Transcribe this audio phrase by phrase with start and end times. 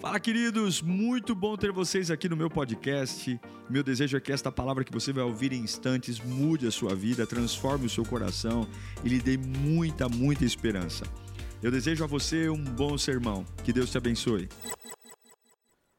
[0.00, 0.80] Fala, queridos!
[0.80, 3.40] Muito bom ter vocês aqui no meu podcast.
[3.68, 6.94] Meu desejo é que esta palavra que você vai ouvir em instantes mude a sua
[6.94, 8.64] vida, transforme o seu coração
[9.04, 11.04] e lhe dê muita, muita esperança.
[11.60, 13.44] Eu desejo a você um bom sermão.
[13.64, 14.48] Que Deus te abençoe.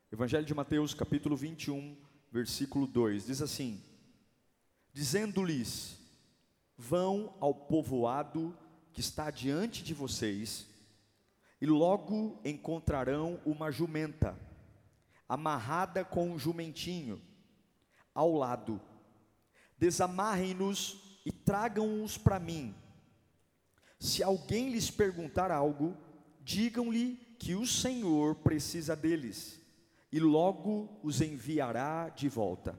[0.09, 1.97] Evangelho de Mateus, capítulo 21,
[2.31, 3.81] versículo 2, diz assim:
[4.93, 5.97] Dizendo-lhes:
[6.77, 8.55] Vão ao povoado
[8.93, 10.68] que está diante de vocês
[11.61, 14.37] e logo encontrarão uma jumenta,
[15.27, 17.21] amarrada com um jumentinho,
[18.13, 18.81] ao lado.
[19.77, 22.73] Desamarrem-nos e tragam-os para mim.
[23.99, 25.95] Se alguém lhes perguntar algo,
[26.41, 29.59] digam-lhe que o Senhor precisa deles,
[30.11, 32.77] e logo os enviará de volta.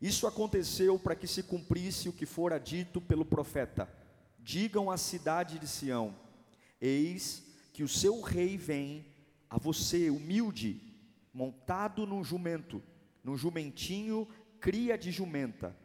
[0.00, 3.88] Isso aconteceu para que se cumprisse o que fora dito pelo profeta:
[4.38, 6.14] Digam à cidade de Sião:
[6.80, 7.45] Eis
[7.76, 9.04] que o seu rei vem
[9.50, 10.80] a você, humilde,
[11.30, 12.82] montado num jumento,
[13.22, 14.26] num jumentinho,
[14.58, 15.76] cria de jumenta.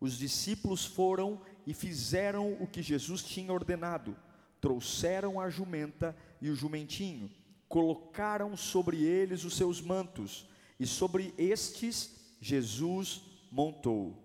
[0.00, 4.16] Os discípulos foram e fizeram o que Jesus tinha ordenado.
[4.58, 7.30] Trouxeram a jumenta e o jumentinho,
[7.68, 10.48] colocaram sobre eles os seus mantos,
[10.80, 13.20] e sobre estes Jesus
[13.52, 14.16] montou.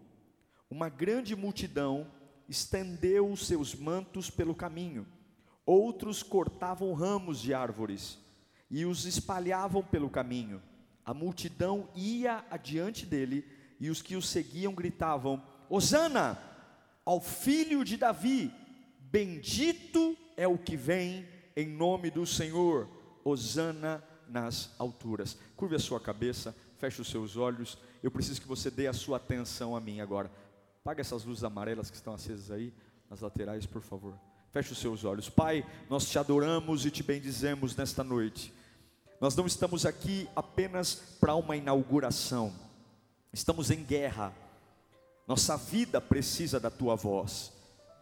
[0.69, 2.09] Uma grande multidão
[2.47, 5.05] estendeu os seus mantos pelo caminho
[5.65, 8.19] Outros cortavam ramos de árvores
[8.69, 10.61] e os espalhavam pelo caminho.
[11.05, 13.45] A multidão ia adiante dele
[13.79, 16.39] e os que o seguiam gritavam: Hosana
[17.05, 18.51] ao filho de Davi,
[18.99, 22.89] bendito é o que vem em nome do Senhor.
[23.23, 25.37] Hosana nas alturas.
[25.55, 27.77] Curve a sua cabeça, feche os seus olhos.
[28.01, 30.29] Eu preciso que você dê a sua atenção a mim agora.
[30.83, 32.73] Paga essas luzes amarelas que estão acesas aí
[33.09, 34.19] nas laterais, por favor.
[34.53, 35.29] Feche os seus olhos.
[35.29, 38.53] Pai, nós te adoramos e te bendizemos nesta noite.
[39.19, 42.53] Nós não estamos aqui apenas para uma inauguração,
[43.31, 44.31] estamos em guerra.
[45.27, 47.51] Nossa vida precisa da tua voz.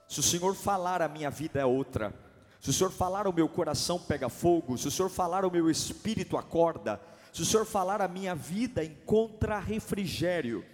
[0.09, 2.13] Se o Senhor falar, a minha vida é outra.
[2.59, 4.77] Se o Senhor falar, o meu coração pega fogo.
[4.77, 6.99] Se o Senhor falar, o meu espírito acorda.
[7.31, 10.65] Se o Senhor falar, a minha vida encontra refrigério.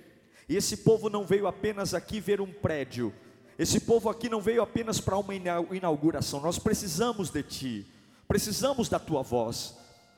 [0.49, 3.13] E esse povo não veio apenas aqui ver um prédio,
[3.57, 7.87] esse povo aqui não veio apenas para uma inauguração, nós precisamos de Ti,
[8.27, 9.75] precisamos da Tua voz,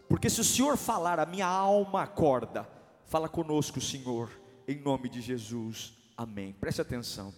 [0.10, 2.68] porque se o Senhor falar, a minha alma acorda.
[3.06, 4.30] Fala conosco, Senhor,
[4.68, 6.54] em nome de Jesus, amém.
[6.54, 7.34] Preste atenção.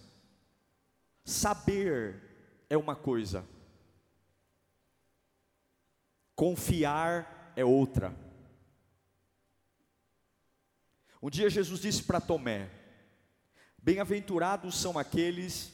[1.24, 2.20] Saber
[2.68, 3.44] é uma coisa,
[6.34, 8.14] confiar é outra.
[11.22, 12.68] Um dia Jesus disse para Tomé:
[13.78, 15.72] Bem-aventurados são aqueles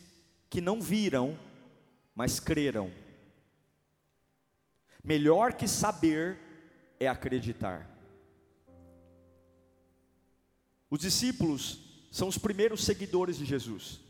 [0.50, 1.38] que não viram,
[2.14, 2.90] mas creram.
[5.02, 6.38] Melhor que saber
[6.98, 7.88] é acreditar.
[10.90, 14.00] Os discípulos são os primeiros seguidores de Jesus.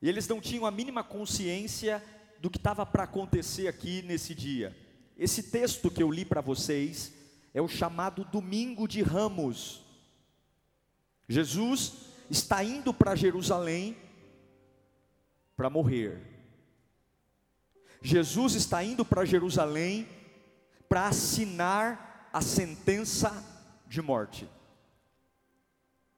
[0.00, 2.02] E eles não tinham a mínima consciência
[2.40, 4.76] do que estava para acontecer aqui nesse dia.
[5.16, 7.12] Esse texto que eu li para vocês
[7.54, 9.82] é o chamado Domingo de Ramos.
[11.28, 11.92] Jesus
[12.28, 13.96] está indo para Jerusalém
[15.56, 16.20] para morrer.
[18.00, 20.08] Jesus está indo para Jerusalém
[20.88, 23.32] para assinar a sentença
[23.86, 24.48] de morte.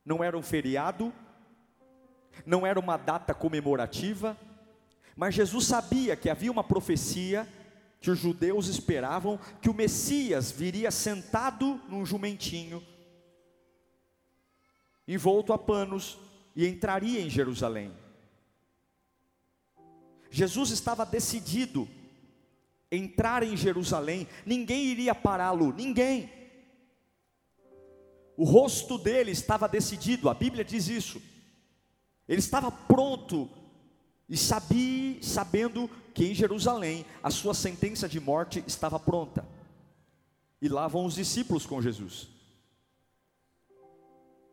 [0.05, 1.13] Não era um feriado,
[2.45, 4.37] não era uma data comemorativa,
[5.17, 7.49] mas Jesus sabia que havia uma profecia
[8.01, 12.83] que os judeus esperavam que o Messias viria sentado num jumentinho,
[15.09, 16.19] envolto a panos,
[16.57, 18.04] e entraria em Jerusalém.
[20.35, 21.89] Jesus estava decidido
[22.91, 26.29] entrar em Jerusalém, ninguém iria pará-lo, ninguém.
[28.37, 31.23] O rosto dele estava decidido, a Bíblia diz isso.
[32.29, 33.49] Ele estava pronto
[34.29, 39.47] e sabia, sabendo que em Jerusalém a sua sentença de morte estava pronta.
[40.61, 42.29] E lá vão os discípulos com Jesus.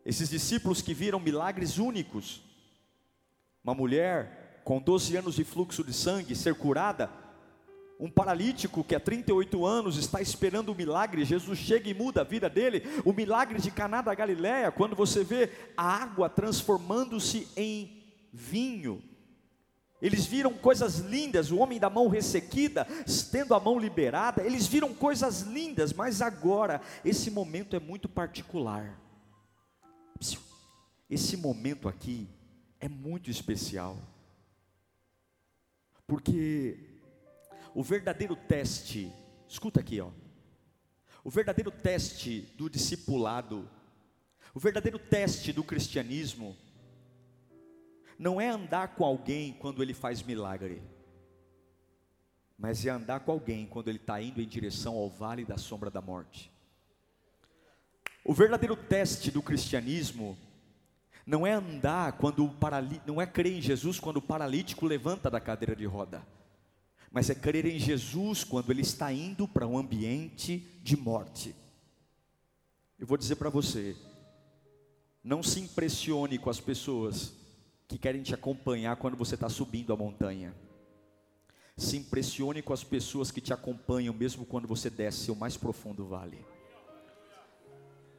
[0.06, 2.40] Esses discípulos que viram milagres únicos.
[3.64, 7.10] Uma mulher com 12 anos de fluxo de sangue ser curada,
[7.98, 12.22] um paralítico que há 38 anos está esperando o um milagre, Jesus chega e muda
[12.22, 17.46] a vida dele, o milagre de Caná da Galileia, quando você vê a água transformando-se
[17.56, 19.00] em vinho.
[20.00, 22.84] Eles viram coisas lindas, o homem da mão ressequida,
[23.30, 28.98] tendo a mão liberada, eles viram coisas lindas, mas agora esse momento é muito particular.
[31.08, 32.28] Esse momento aqui
[32.80, 33.96] é muito especial.
[36.06, 36.78] Porque
[37.74, 39.12] o verdadeiro teste,
[39.48, 40.10] escuta aqui, ó.
[41.24, 43.68] O verdadeiro teste do discipulado,
[44.54, 46.56] o verdadeiro teste do cristianismo,
[48.18, 50.82] não é andar com alguém quando ele faz milagre,
[52.58, 55.90] mas é andar com alguém quando ele está indo em direção ao vale da sombra
[55.90, 56.52] da morte.
[58.24, 60.38] O verdadeiro teste do cristianismo
[61.26, 65.30] não é andar quando o paralítico, não é crer em Jesus quando o paralítico levanta
[65.30, 66.26] da cadeira de roda,
[67.10, 71.54] mas é crer em Jesus quando ele está indo para um ambiente de morte.
[72.98, 73.96] Eu vou dizer para você,
[75.22, 77.32] não se impressione com as pessoas
[77.86, 80.54] que querem te acompanhar quando você está subindo a montanha.
[81.76, 86.06] Se impressione com as pessoas que te acompanham mesmo quando você desce o mais profundo
[86.06, 86.44] vale.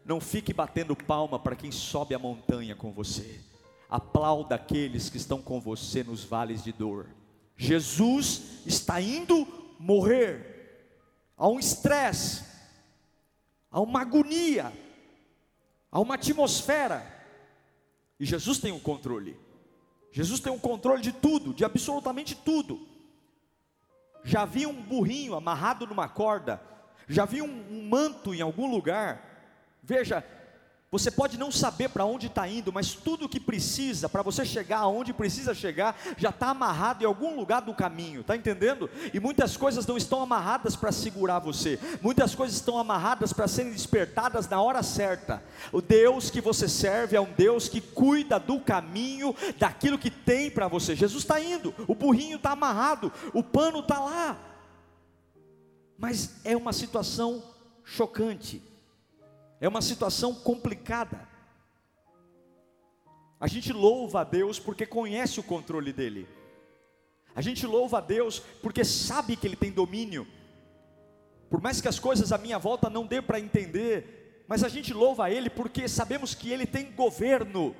[0.05, 3.39] Não fique batendo palma para quem sobe a montanha com você.
[3.89, 7.07] Aplauda aqueles que estão com você nos vales de dor.
[7.55, 9.47] Jesus está indo
[9.79, 10.51] morrer.
[11.37, 12.43] Há um estresse,
[13.71, 14.71] há uma agonia,
[15.91, 17.05] há uma atmosfera.
[18.19, 19.39] E Jesus tem o um controle.
[20.11, 22.87] Jesus tem o um controle de tudo, de absolutamente tudo.
[24.23, 26.61] Já vi um burrinho amarrado numa corda,
[27.07, 29.32] já vi um, um manto em algum lugar
[29.83, 30.23] Veja,
[30.93, 34.77] você pode não saber para onde está indo, mas tudo que precisa para você chegar
[34.77, 38.87] aonde precisa chegar já está amarrado em algum lugar do caminho, está entendendo?
[39.11, 43.71] E muitas coisas não estão amarradas para segurar você, muitas coisas estão amarradas para serem
[43.71, 45.43] despertadas na hora certa.
[45.71, 50.51] O Deus que você serve é um Deus que cuida do caminho, daquilo que tem
[50.51, 50.95] para você.
[50.95, 54.37] Jesus está indo, o burrinho está amarrado, o pano está lá,
[55.97, 57.41] mas é uma situação
[57.83, 58.61] chocante
[59.63, 61.25] é uma situação complicada.
[63.39, 66.27] A gente louva a Deus porque conhece o controle dele.
[67.33, 70.27] A gente louva a Deus porque sabe que ele tem domínio.
[71.49, 74.93] Por mais que as coisas à minha volta não dê para entender, mas a gente
[74.93, 77.73] louva a ele porque sabemos que ele tem governo.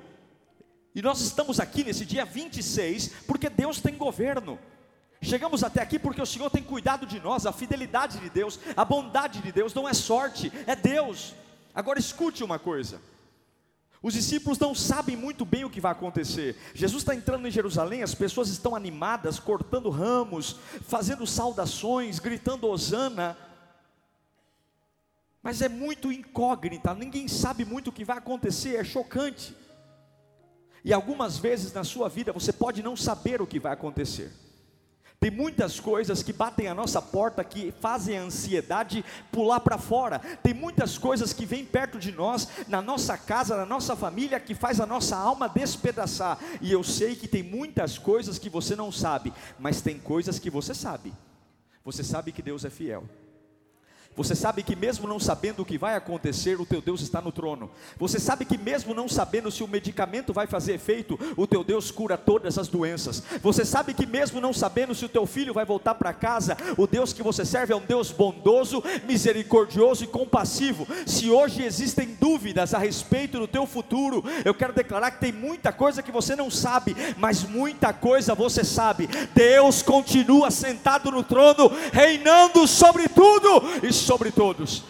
[0.94, 4.58] E nós estamos aqui nesse dia 26 porque Deus tem governo.
[5.20, 8.86] Chegamos até aqui porque o Senhor tem cuidado de nós, a fidelidade de Deus, a
[8.86, 11.34] bondade de Deus não é sorte, é Deus.
[11.74, 13.00] Agora escute uma coisa.
[14.02, 16.56] Os discípulos não sabem muito bem o que vai acontecer.
[16.74, 23.36] Jesus está entrando em Jerusalém, as pessoas estão animadas, cortando ramos, fazendo saudações, gritando hosana.
[25.42, 29.56] Mas é muito incógnita, ninguém sabe muito o que vai acontecer, é chocante.
[30.84, 34.30] E algumas vezes na sua vida você pode não saber o que vai acontecer.
[35.24, 40.18] Tem muitas coisas que batem a nossa porta que fazem a ansiedade pular para fora.
[40.18, 44.54] Tem muitas coisas que vêm perto de nós, na nossa casa, na nossa família, que
[44.54, 46.38] faz a nossa alma despedaçar.
[46.60, 50.50] E eu sei que tem muitas coisas que você não sabe, mas tem coisas que
[50.50, 51.10] você sabe.
[51.82, 53.08] Você sabe que Deus é fiel.
[54.16, 57.32] Você sabe que mesmo não sabendo o que vai acontecer, o teu Deus está no
[57.32, 57.68] trono.
[57.98, 61.90] Você sabe que mesmo não sabendo se o medicamento vai fazer efeito, o teu Deus
[61.90, 63.22] cura todas as doenças.
[63.42, 66.86] Você sabe que mesmo não sabendo se o teu filho vai voltar para casa, o
[66.86, 70.86] Deus que você serve é um Deus bondoso, misericordioso e compassivo.
[71.04, 75.72] Se hoje existem dúvidas a respeito do teu futuro, eu quero declarar que tem muita
[75.72, 79.08] coisa que você não sabe, mas muita coisa você sabe.
[79.34, 84.84] Deus continua sentado no trono, reinando sobre tudo e sobre todos.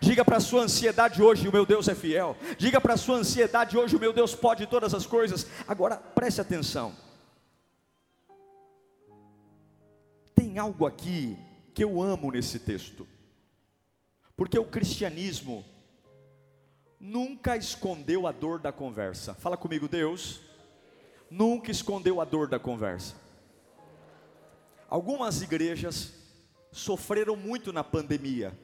[0.00, 2.36] Diga para a sua ansiedade hoje: o meu Deus é fiel.
[2.58, 5.46] Diga para a sua ansiedade hoje: o meu Deus pode todas as coisas.
[5.66, 6.94] Agora preste atenção.
[10.34, 11.36] Tem algo aqui
[11.72, 13.06] que eu amo nesse texto,
[14.36, 15.64] porque o cristianismo
[17.00, 19.34] nunca escondeu a dor da conversa.
[19.34, 20.40] Fala comigo, Deus.
[21.30, 23.14] Nunca escondeu a dor da conversa.
[24.90, 26.21] Algumas igrejas
[26.72, 28.58] sofreram muito na pandemia,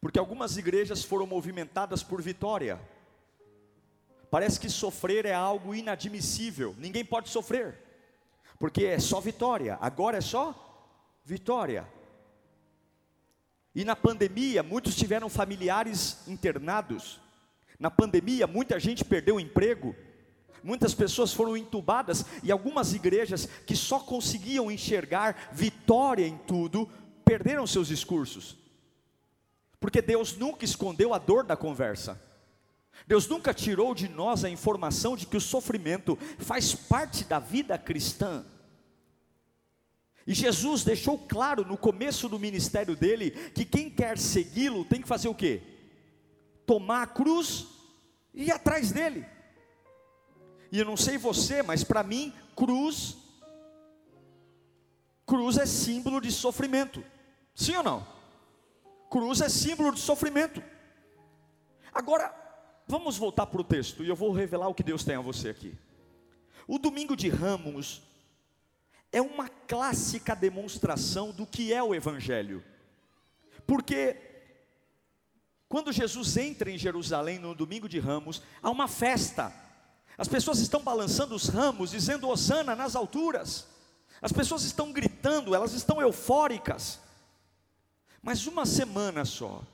[0.00, 2.80] porque algumas igrejas foram movimentadas por vitória.
[4.30, 7.78] Parece que sofrer é algo inadmissível, ninguém pode sofrer,
[8.58, 11.86] porque é só vitória, agora é só vitória.
[13.74, 17.20] E na pandemia, muitos tiveram familiares internados,
[17.78, 19.96] na pandemia, muita gente perdeu o emprego,
[20.62, 26.88] Muitas pessoas foram entubadas e algumas igrejas que só conseguiam enxergar vitória em tudo,
[27.24, 28.56] perderam seus discursos.
[29.78, 32.20] Porque Deus nunca escondeu a dor da conversa.
[33.06, 37.78] Deus nunca tirou de nós a informação de que o sofrimento faz parte da vida
[37.78, 38.44] cristã.
[40.26, 45.08] E Jesus deixou claro no começo do ministério dele que quem quer segui-lo tem que
[45.08, 45.62] fazer o quê?
[46.66, 47.66] Tomar a cruz
[48.34, 49.24] e ir atrás dele.
[50.72, 53.16] E eu não sei você, mas para mim, cruz
[55.26, 57.04] cruz é símbolo de sofrimento.
[57.54, 58.06] Sim ou não?
[59.08, 60.60] Cruz é símbolo de sofrimento.
[61.92, 62.34] Agora,
[62.86, 65.50] vamos voltar para o texto e eu vou revelar o que Deus tem a você
[65.50, 65.72] aqui.
[66.66, 68.02] O domingo de Ramos
[69.12, 72.64] é uma clássica demonstração do que é o Evangelho,
[73.66, 74.16] porque
[75.68, 79.52] quando Jesus entra em Jerusalém no domingo de Ramos, há uma festa,
[80.20, 83.66] as pessoas estão balançando os ramos, dizendo Osana nas alturas,
[84.20, 87.00] as pessoas estão gritando, elas estão eufóricas,
[88.22, 89.64] mas uma semana só,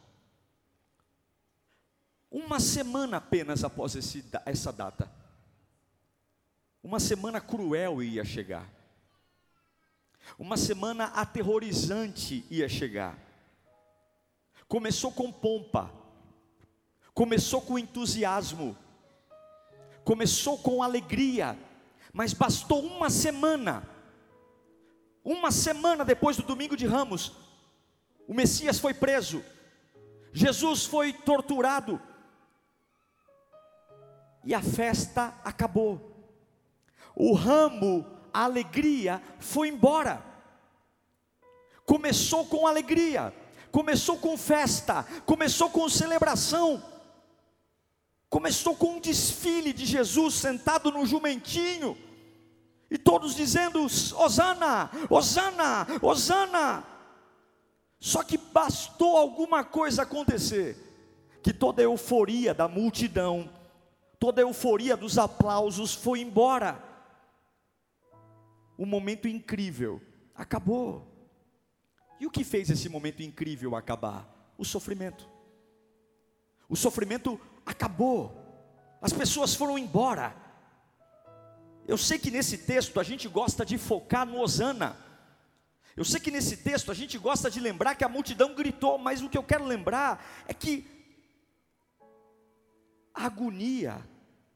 [2.31, 5.11] uma semana apenas após esse, essa data,
[6.81, 8.71] uma semana cruel ia chegar,
[10.39, 13.19] uma semana aterrorizante ia chegar.
[14.69, 15.91] Começou com pompa,
[17.13, 18.79] começou com entusiasmo,
[20.07, 21.59] começou com alegria,
[22.13, 23.83] mas bastou uma semana,
[25.25, 27.33] uma semana depois do domingo de Ramos,
[28.29, 29.45] o Messias foi preso,
[30.33, 32.01] Jesus foi torturado,
[34.45, 36.15] e a festa acabou.
[37.17, 40.25] O ramo, a alegria foi embora.
[41.85, 43.35] Começou com alegria,
[43.73, 46.96] começou com festa, começou com celebração.
[48.29, 51.97] Começou com um desfile de Jesus sentado no jumentinho,
[52.91, 56.85] e todos dizendo: Osana, Osana, Osana.
[57.99, 60.77] Só que bastou alguma coisa acontecer,
[61.43, 63.51] que toda a euforia da multidão
[64.19, 66.83] toda a euforia dos aplausos foi embora.
[68.77, 70.01] O momento incrível
[70.35, 71.07] acabou.
[72.21, 74.53] E o que fez esse momento incrível acabar?
[74.59, 75.29] O sofrimento.
[76.69, 78.33] O sofrimento acabou.
[79.03, 80.35] As pessoas foram embora.
[81.87, 84.97] Eu sei que nesse texto a gente gosta de focar no Osana.
[85.97, 89.23] Eu sei que nesse texto a gente gosta de lembrar que a multidão gritou, mas
[89.23, 90.87] o que eu quero lembrar é que
[93.13, 94.07] a agonia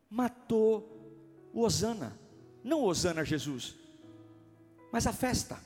[0.08, 2.18] matou o Osana,
[2.62, 3.74] não Osana Jesus,
[4.92, 5.58] mas a festa.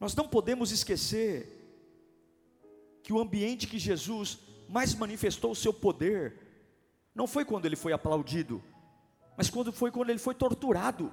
[0.00, 1.52] Nós não podemos esquecer
[3.02, 6.46] que o ambiente que Jesus mais manifestou o seu poder
[7.14, 8.62] não foi quando ele foi aplaudido,
[9.36, 11.12] mas quando foi quando ele foi torturado.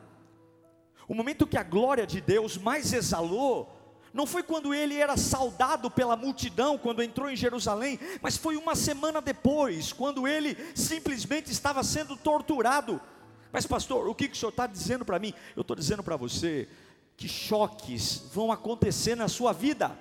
[1.07, 3.79] O momento que a glória de Deus mais exalou
[4.13, 8.75] não foi quando ele era saudado pela multidão, quando entrou em Jerusalém, mas foi uma
[8.75, 13.01] semana depois, quando ele simplesmente estava sendo torturado.
[13.51, 15.33] Mas, pastor, o que, que o senhor está dizendo para mim?
[15.55, 16.67] Eu estou dizendo para você
[17.15, 19.97] que choques vão acontecer na sua vida.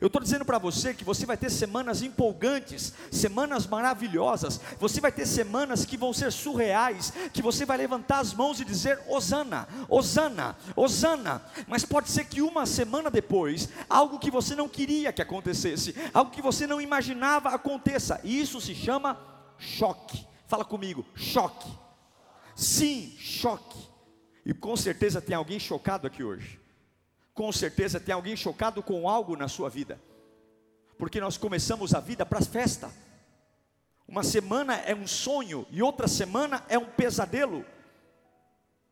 [0.00, 5.12] Eu estou dizendo para você que você vai ter semanas empolgantes, semanas maravilhosas, você vai
[5.12, 9.68] ter semanas que vão ser surreais, que você vai levantar as mãos e dizer: Osana,
[9.88, 11.42] Osana, Osana.
[11.66, 16.30] Mas pode ser que uma semana depois, algo que você não queria que acontecesse, algo
[16.30, 19.18] que você não imaginava aconteça, e isso se chama
[19.58, 20.26] choque.
[20.46, 21.70] Fala comigo, choque.
[22.54, 23.78] Sim, choque.
[24.44, 26.61] E com certeza tem alguém chocado aqui hoje
[27.34, 30.00] com certeza tem alguém chocado com algo na sua vida,
[30.98, 32.90] porque nós começamos a vida para festa.
[34.06, 37.64] Uma semana é um sonho e outra semana é um pesadelo.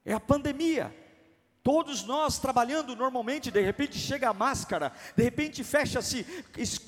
[0.05, 0.95] É a pandemia.
[1.63, 6.27] Todos nós trabalhando normalmente, de repente chega a máscara, de repente fecha-se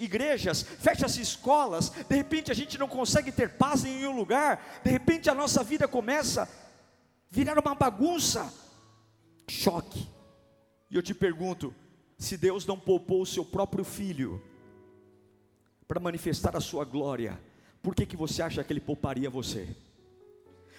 [0.00, 4.90] igrejas, fecha-se escolas, de repente a gente não consegue ter paz em nenhum lugar, de
[4.90, 6.48] repente a nossa vida começa a
[7.30, 8.50] virar uma bagunça.
[9.46, 10.08] Choque.
[10.92, 11.74] E eu te pergunto:
[12.18, 14.40] se Deus não poupou o seu próprio filho
[15.88, 17.40] para manifestar a sua glória,
[17.82, 19.74] por que, que você acha que ele pouparia você?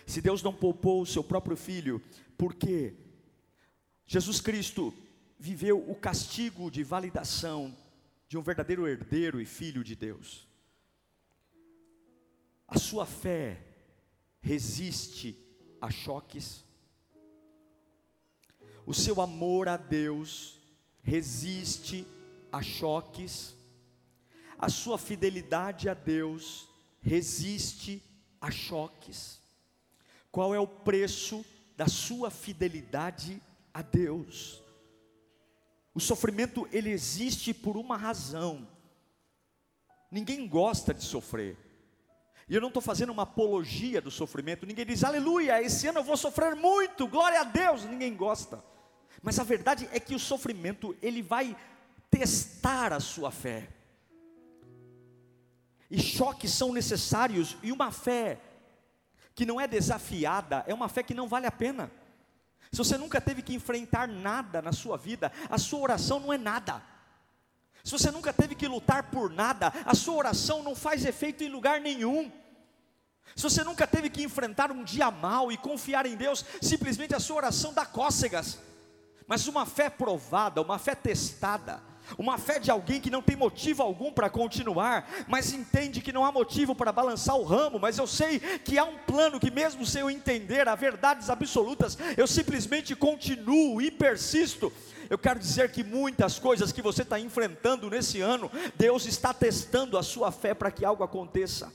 [0.06, 2.00] Se Deus não poupou o seu próprio filho,
[2.38, 2.94] por que
[4.06, 4.94] Jesus Cristo
[5.40, 7.76] viveu o castigo de validação
[8.28, 10.48] de um verdadeiro herdeiro e filho de Deus?
[12.68, 13.66] A sua fé
[14.42, 15.36] resiste
[15.82, 16.63] a choques,
[18.86, 20.60] o seu amor a Deus
[21.02, 22.06] resiste
[22.52, 23.56] a choques,
[24.58, 26.68] a sua fidelidade a Deus
[27.02, 28.02] resiste
[28.40, 29.40] a choques.
[30.32, 33.42] Qual é o preço da sua fidelidade
[33.74, 34.62] a Deus?
[35.94, 38.68] O sofrimento ele existe por uma razão.
[40.10, 41.58] Ninguém gosta de sofrer.
[42.48, 44.66] E eu não estou fazendo uma apologia do sofrimento.
[44.66, 47.84] Ninguém diz, aleluia, esse ano eu vou sofrer muito, glória a Deus.
[47.84, 48.64] Ninguém gosta.
[49.24, 51.56] Mas a verdade é que o sofrimento, ele vai
[52.12, 53.70] testar a sua fé.
[55.90, 58.38] E choques são necessários, e uma fé
[59.34, 61.90] que não é desafiada, é uma fé que não vale a pena.
[62.70, 66.38] Se você nunca teve que enfrentar nada na sua vida, a sua oração não é
[66.38, 66.84] nada.
[67.84, 71.50] se você nunca teve que lutar por nada, a sua oração não faz efeito em
[71.50, 72.32] lugar nenhum.
[73.36, 77.20] Se você nunca teve que enfrentar um dia mal e confiar em Deus, simplesmente a
[77.20, 78.60] sua oração dá cócegas.
[79.28, 81.82] Mas uma fé provada, uma fé testada,
[82.18, 86.26] uma fé de alguém que não tem motivo algum para continuar, mas entende que não
[86.26, 89.86] há motivo para balançar o ramo, mas eu sei que há um plano que, mesmo
[89.86, 94.72] sem eu entender as verdades absolutas, eu simplesmente continuo e persisto.
[95.10, 99.98] Eu quero dizer que muitas coisas que você está enfrentando nesse ano, Deus está testando
[99.98, 101.72] a sua fé para que algo aconteça.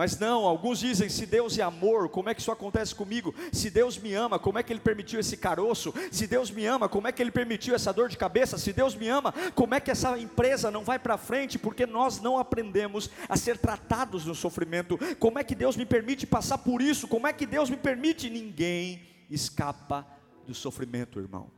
[0.00, 3.34] Mas não, alguns dizem: se Deus é amor, como é que isso acontece comigo?
[3.52, 5.92] Se Deus me ama, como é que Ele permitiu esse caroço?
[6.10, 8.56] Se Deus me ama, como é que Ele permitiu essa dor de cabeça?
[8.56, 11.58] Se Deus me ama, como é que essa empresa não vai para frente?
[11.58, 14.98] Porque nós não aprendemos a ser tratados no sofrimento.
[15.18, 17.06] Como é que Deus me permite passar por isso?
[17.06, 18.30] Como é que Deus me permite?
[18.30, 20.06] Ninguém escapa
[20.46, 21.50] do sofrimento, irmão.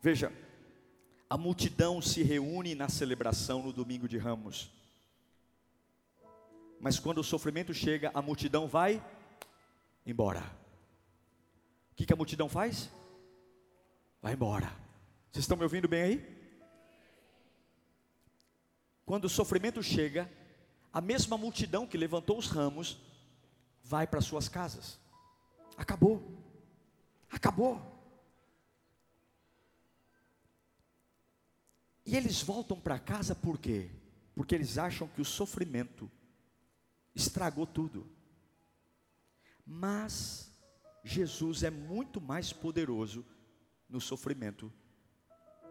[0.00, 0.32] Veja,
[1.28, 4.70] a multidão se reúne na celebração no domingo de Ramos.
[6.82, 9.00] Mas quando o sofrimento chega, a multidão vai
[10.04, 10.40] embora.
[11.92, 12.90] O que, que a multidão faz?
[14.20, 14.66] Vai embora.
[15.30, 16.42] Vocês estão me ouvindo bem aí?
[19.06, 20.28] Quando o sofrimento chega,
[20.92, 22.98] a mesma multidão que levantou os ramos
[23.84, 24.98] vai para suas casas.
[25.76, 26.36] Acabou.
[27.30, 27.80] Acabou.
[32.04, 33.88] E eles voltam para casa por quê?
[34.34, 36.10] Porque eles acham que o sofrimento
[37.14, 38.06] estragou tudo.
[39.66, 40.50] Mas
[41.04, 43.24] Jesus é muito mais poderoso
[43.88, 44.72] no sofrimento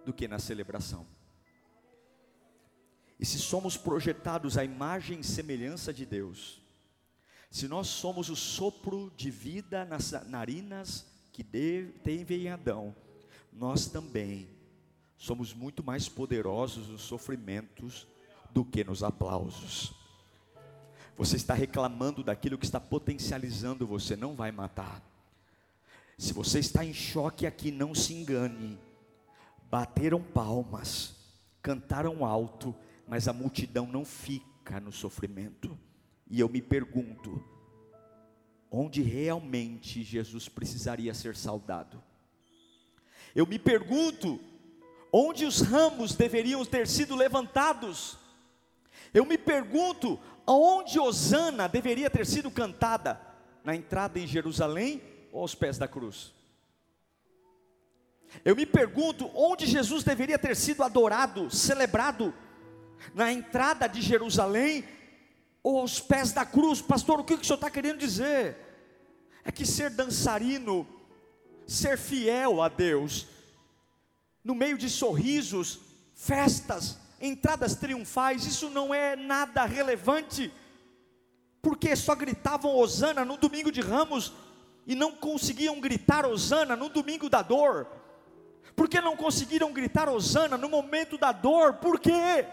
[0.06, 1.06] do que na celebração.
[3.20, 6.60] E se somos projetados à imagem e semelhança de Deus,
[7.52, 12.96] se nós somos o sopro de vida nas narinas que teve em Adão,
[13.52, 14.50] nós também
[15.18, 18.08] somos muito mais poderosos nos sofrimentos
[18.50, 20.01] do que nos aplausos.
[21.22, 25.04] Você está reclamando daquilo que está potencializando você, não vai matar.
[26.18, 28.80] Se você está em choque aqui, não se engane.
[29.70, 31.14] Bateram palmas,
[31.62, 32.74] cantaram alto,
[33.08, 35.78] mas a multidão não fica no sofrimento.
[36.28, 37.40] E eu me pergunto,
[38.72, 42.02] onde realmente Jesus precisaria ser saudado?
[43.36, 44.40] Eu me pergunto,
[45.14, 48.18] onde os ramos deveriam ter sido levantados?
[49.14, 53.20] Eu me pergunto, aonde Osana deveria ter sido cantada?
[53.64, 56.34] Na entrada em Jerusalém ou aos pés da cruz?
[58.46, 62.34] Eu me pergunto, onde Jesus deveria ter sido adorado, celebrado?
[63.14, 64.86] Na entrada de Jerusalém
[65.62, 66.82] ou aos pés da cruz?
[66.82, 68.58] Pastor, o que o senhor está querendo dizer?
[69.44, 70.88] É que ser dançarino,
[71.68, 73.28] ser fiel a Deus,
[74.44, 75.80] no meio de sorrisos,
[76.16, 80.52] festas, entradas triunfais, isso não é nada relevante,
[81.62, 84.34] porque só gritavam Osana no domingo de ramos
[84.88, 87.88] e não conseguiam gritar Osana no domingo da dor.
[88.76, 91.74] Por que não conseguiram gritar Osana no momento da dor?
[91.76, 92.46] Por quê?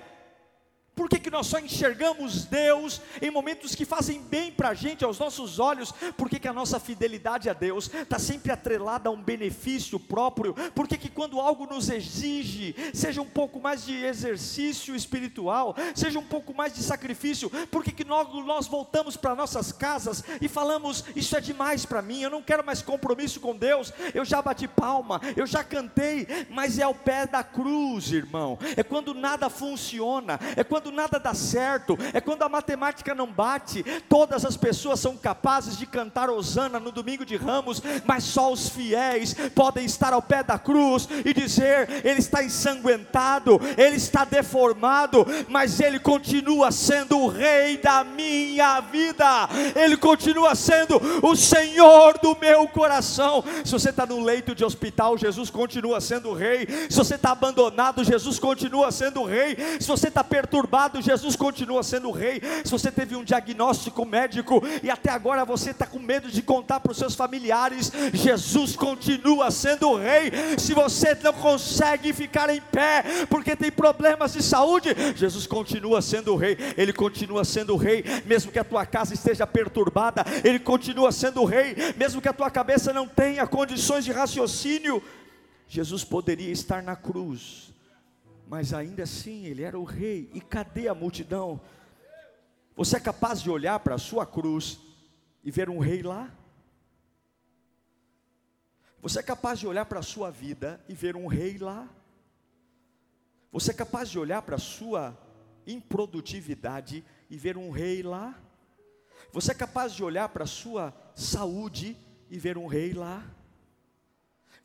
[0.99, 5.05] Por que, que nós só enxergamos Deus em momentos que fazem bem para a gente,
[5.05, 5.93] aos nossos olhos?
[6.17, 10.55] Por que, que a nossa fidelidade a Deus está sempre atrelada a um benefício próprio?
[10.75, 16.19] Por que, que quando algo nos exige, seja um pouco mais de exercício espiritual, seja
[16.19, 20.49] um pouco mais de sacrifício, por que, que nós, nós voltamos para nossas casas e
[20.49, 24.43] falamos: Isso é demais para mim, eu não quero mais compromisso com Deus, eu já
[24.43, 29.49] bati palma, eu já cantei, mas é ao pé da cruz, irmão, é quando nada
[29.49, 33.85] funciona, é quando quando nada dá certo, é quando a matemática não bate.
[34.09, 38.69] Todas as pessoas são capazes de cantar Osana no domingo de ramos, mas só os
[38.71, 45.27] fiéis podem estar ao pé da cruz e dizer: Ele está ensanguentado, ele está deformado,
[45.49, 52.37] mas ele continua sendo o Rei da minha vida, ele continua sendo o Senhor do
[52.39, 53.45] meu coração.
[53.65, 56.67] Se você está no leito de hospital, Jesus continua sendo o Rei.
[56.89, 59.57] Se você está abandonado, Jesus continua sendo o Rei.
[59.79, 62.41] Se você está perturbado, Jesus continua sendo rei.
[62.65, 66.81] Se você teve um diagnóstico médico e até agora você está com medo de contar
[66.81, 70.31] para os seus familiares, Jesus continua sendo rei.
[70.59, 76.37] Se você não consegue ficar em pé porque tem problemas de saúde, Jesus continua sendo
[76.37, 76.57] rei.
[76.77, 81.75] Ele continua sendo rei, mesmo que a tua casa esteja perturbada, ele continua sendo rei,
[81.97, 85.03] mesmo que a tua cabeça não tenha condições de raciocínio.
[85.69, 87.68] Jesus poderia estar na cruz,
[88.49, 90.31] mas ainda assim ele era o rei.
[90.33, 91.61] E cadê a multidão?
[92.75, 94.81] Você é capaz de olhar para a sua cruz
[95.45, 96.33] e ver um rei lá?
[99.03, 101.89] Você é capaz de olhar para a sua vida e ver um rei lá?
[103.53, 105.17] Você é capaz de olhar para a sua
[105.67, 108.41] improdutividade e ver um rei lá?
[109.31, 111.97] Você é capaz de olhar para a sua saúde
[112.31, 113.23] e ver um rei lá?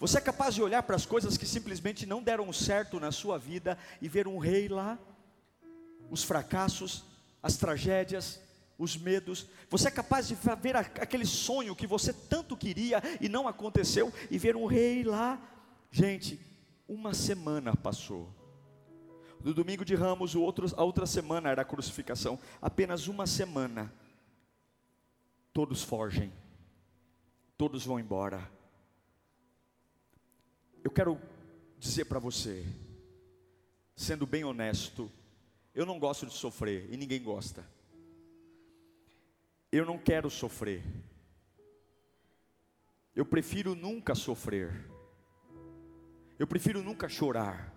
[0.04, 3.38] Você é capaz de olhar para as coisas que simplesmente não deram certo na sua
[3.40, 5.00] vida e ver um rei lá?
[6.12, 7.06] Os fracassos,
[7.42, 8.38] as tragédias,
[8.78, 9.48] os medos.
[9.70, 14.38] Você é capaz de ver aquele sonho que você tanto queria e não aconteceu e
[14.38, 15.42] ver um rei lá?
[15.90, 16.38] Gente,
[16.86, 18.28] uma semana passou.
[19.42, 22.38] No domingo de Ramos, outro, a outra semana era a crucificação.
[22.62, 23.90] Apenas uma semana.
[25.54, 26.30] Todos fogem.
[27.58, 28.52] Todos vão embora.
[30.84, 31.18] Eu quero
[31.80, 32.66] dizer para você,
[33.96, 35.10] sendo bem honesto,
[35.74, 37.66] eu não gosto de sofrer e ninguém gosta.
[39.72, 40.84] Eu não quero sofrer.
[43.16, 44.90] Eu prefiro nunca sofrer.
[46.38, 47.74] Eu prefiro nunca chorar.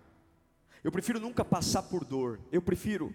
[0.83, 2.41] Eu prefiro nunca passar por dor.
[2.51, 3.15] Eu prefiro.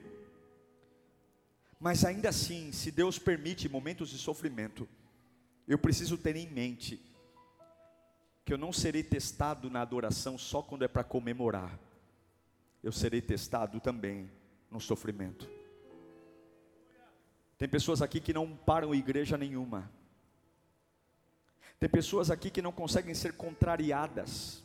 [1.79, 4.87] Mas ainda assim, se Deus permite momentos de sofrimento,
[5.67, 7.10] eu preciso ter em mente
[8.51, 11.79] que eu não serei testado na adoração só quando é para comemorar.
[12.83, 14.29] Eu serei testado também
[14.69, 15.49] no sofrimento.
[17.57, 19.89] Tem pessoas aqui que não param igreja nenhuma.
[21.79, 24.61] Tem pessoas aqui que não conseguem ser contrariadas,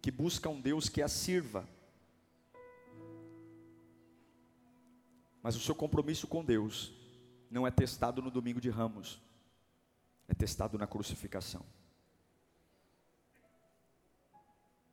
[0.00, 1.68] que buscam Deus que as sirva.
[5.42, 6.92] Mas o seu compromisso com Deus
[7.50, 9.20] não é testado no domingo de ramos,
[10.28, 11.66] é testado na crucificação.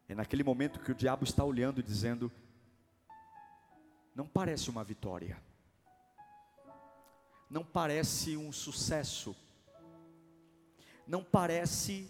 [0.08, 2.32] É naquele momento que o diabo está olhando e dizendo:
[4.14, 5.42] não parece uma vitória,
[7.50, 9.36] não parece um sucesso,
[11.08, 12.10] não parece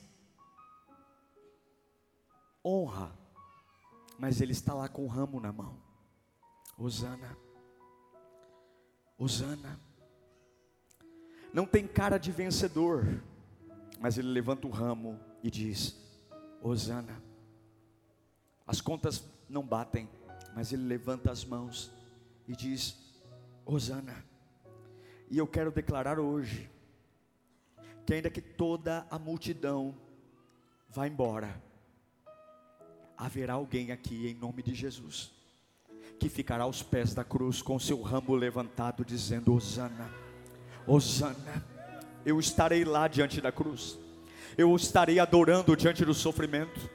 [2.63, 3.12] honra,
[4.19, 5.81] mas ele está lá com o ramo na mão.
[6.77, 7.38] Osana,
[9.17, 9.79] Osana,
[11.53, 13.23] não tem cara de vencedor,
[14.01, 15.95] mas ele levanta o ramo e diz:
[16.62, 17.24] Osana.
[18.65, 20.10] As contas não batem,
[20.56, 21.91] mas ele levanta as mãos
[22.47, 22.97] e diz:
[23.65, 24.25] Osana.
[25.30, 26.69] E eu quero declarar hoje
[28.06, 29.95] que ainda que toda a multidão
[30.89, 31.62] vá embora,
[33.17, 35.36] haverá alguém aqui em nome de Jesus
[36.19, 40.10] que ficará aos pés da cruz com seu ramo levantado dizendo: Osana.
[40.88, 41.65] Osana.
[42.25, 43.97] Eu estarei lá diante da cruz.
[44.58, 46.89] Eu estarei adorando diante do sofrimento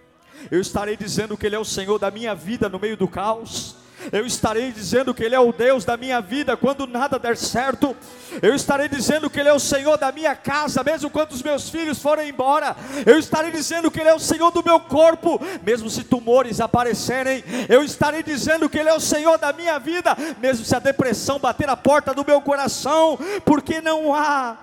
[0.50, 3.76] eu estarei dizendo que Ele é o Senhor da minha vida no meio do caos.
[4.12, 7.94] Eu estarei dizendo que Ele é o Deus da minha vida quando nada der certo.
[8.40, 11.68] Eu estarei dizendo que Ele é o Senhor da minha casa, mesmo quando os meus
[11.68, 12.74] filhos forem embora.
[13.04, 17.44] Eu estarei dizendo que Ele é o Senhor do meu corpo, mesmo se tumores aparecerem.
[17.68, 21.38] Eu estarei dizendo que Ele é o Senhor da minha vida, mesmo se a depressão
[21.38, 24.56] bater a porta do meu coração, porque não há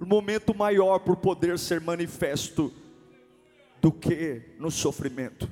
[0.00, 2.72] momento maior por poder ser manifesto
[3.80, 5.50] do que no sofrimento.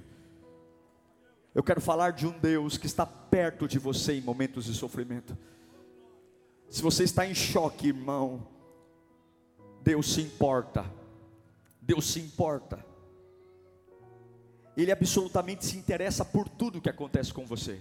[1.55, 5.37] Eu quero falar de um Deus que está perto de você em momentos de sofrimento.
[6.69, 8.47] Se você está em choque, irmão,
[9.83, 10.85] Deus se importa.
[11.81, 12.85] Deus se importa.
[14.77, 17.81] Ele absolutamente se interessa por tudo que acontece com você.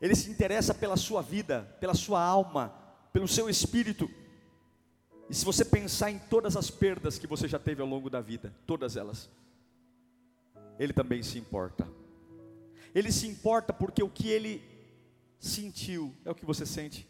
[0.00, 2.74] Ele se interessa pela sua vida, pela sua alma,
[3.12, 4.10] pelo seu espírito.
[5.28, 8.20] E se você pensar em todas as perdas que você já teve ao longo da
[8.20, 9.30] vida, todas elas,
[10.78, 11.88] Ele também se importa.
[12.94, 14.62] Ele se importa porque o que Ele
[15.38, 17.08] sentiu é o que você sente.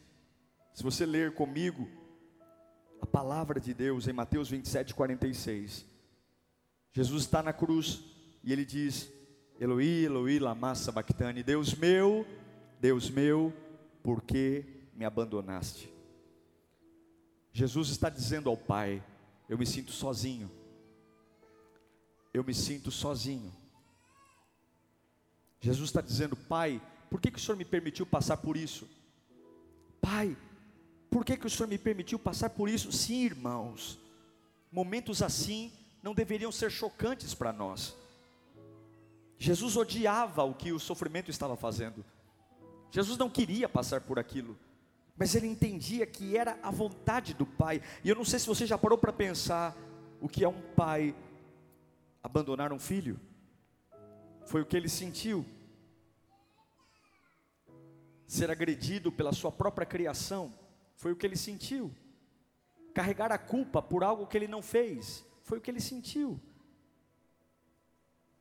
[0.73, 1.89] Se você ler comigo
[3.01, 5.85] a palavra de Deus em Mateus 27, 46,
[6.93, 8.03] Jesus está na cruz
[8.43, 9.13] e ele diz:
[9.61, 12.27] Eloí, Eloí, lama sabachthani, Deus meu,
[12.81, 13.53] Deus meu,
[14.03, 15.94] por que me abandonaste?
[17.57, 19.01] Jesus está dizendo ao Pai:
[19.49, 20.51] Eu me sinto sozinho.
[22.35, 23.55] Eu me sinto sozinho.
[25.61, 28.89] Jesus está dizendo: Pai, por que, que o Senhor me permitiu passar por isso?
[30.03, 30.37] Pai,
[31.09, 32.91] por que, que o Senhor me permitiu passar por isso?
[32.91, 34.01] Sim, irmãos,
[34.71, 37.95] momentos assim não deveriam ser chocantes para nós.
[39.39, 42.05] Jesus odiava o que o sofrimento estava fazendo.
[42.91, 44.59] Jesus não queria passar por aquilo
[45.17, 47.81] mas ele entendia que era a vontade do pai.
[48.03, 49.77] E eu não sei se você já parou para pensar
[50.21, 51.15] o que é um pai
[52.23, 53.21] abandonar um filho.
[54.47, 55.45] Foi o que ele sentiu.
[58.27, 60.53] Ser agredido pela sua própria criação,
[60.97, 61.95] foi o que ele sentiu.
[62.93, 66.41] Carregar a culpa por algo que ele não fez, foi o que ele sentiu.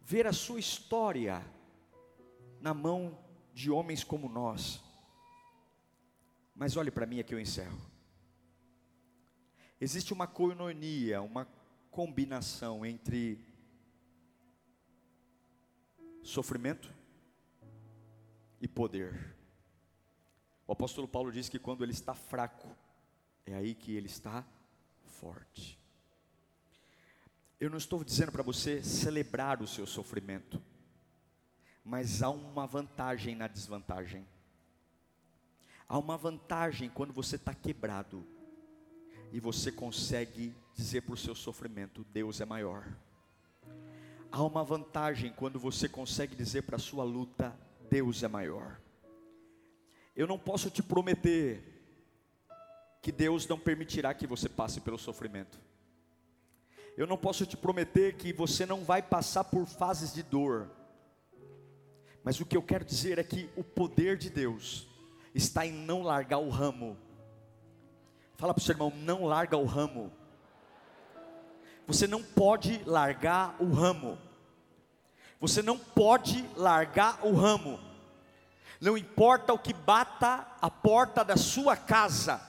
[0.01, 1.43] Ver a sua história
[2.59, 3.17] na mão
[3.53, 4.82] de homens como nós.
[6.55, 7.79] Mas olhe para mim aqui eu encerro.
[9.79, 11.47] Existe uma coinonia, uma
[11.91, 13.43] combinação entre
[16.23, 16.89] sofrimento
[18.61, 19.35] e poder.
[20.65, 22.73] O apóstolo Paulo diz que quando ele está fraco,
[23.45, 24.45] é aí que ele está
[25.05, 25.77] forte.
[27.59, 30.61] Eu não estou dizendo para você celebrar o seu sofrimento,
[31.83, 34.25] mas há uma vantagem na desvantagem.
[35.93, 38.25] Há uma vantagem quando você está quebrado
[39.31, 42.83] e você consegue dizer para o seu sofrimento: Deus é maior.
[44.31, 47.55] Há uma vantagem quando você consegue dizer para a sua luta:
[47.91, 48.81] Deus é maior.
[50.15, 51.63] Eu não posso te prometer
[52.99, 55.59] que Deus não permitirá que você passe pelo sofrimento.
[56.97, 60.71] Eu não posso te prometer que você não vai passar por fases de dor.
[62.23, 64.91] Mas o que eu quero dizer é que o poder de Deus
[65.33, 66.97] está em não largar o ramo.
[68.37, 70.11] Fala para o seu irmão, não larga o ramo.
[71.87, 74.17] Você não pode largar o ramo.
[75.39, 77.79] Você não pode largar o ramo.
[78.79, 82.41] Não importa o que bata a porta da sua casa.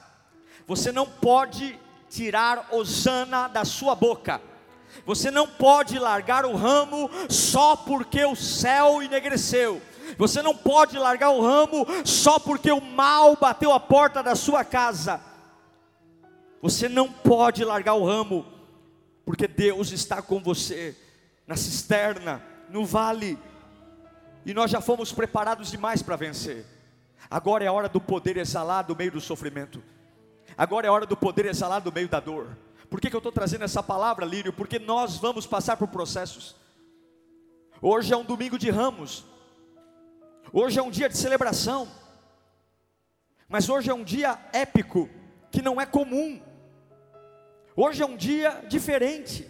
[0.67, 4.41] Você não pode tirar Osana da sua boca.
[5.05, 9.81] Você não pode largar o ramo só porque o céu enegreceu.
[10.17, 14.63] Você não pode largar o ramo só porque o mal bateu a porta da sua
[14.63, 15.21] casa.
[16.61, 18.45] Você não pode largar o ramo
[19.25, 20.95] porque Deus está com você
[21.47, 23.37] na cisterna, no vale,
[24.45, 26.65] e nós já fomos preparados demais para vencer.
[27.29, 29.83] Agora é a hora do poder exalar do meio do sofrimento.
[30.57, 32.55] Agora é a hora do poder exalar do meio da dor.
[32.89, 34.53] Por que, que eu estou trazendo essa palavra, Lírio?
[34.53, 36.55] Porque nós vamos passar por processos.
[37.81, 39.25] Hoje é um domingo de ramos.
[40.57, 41.85] Hoje é um dia de celebração.
[43.49, 45.09] Mas hoje é um dia épico,
[45.51, 46.41] que não é comum.
[47.75, 49.45] Hoje é um dia diferente.